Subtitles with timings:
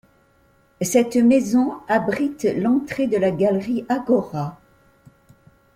[0.81, 4.59] Cette maison abrite l'entrée de la Galerie Agora.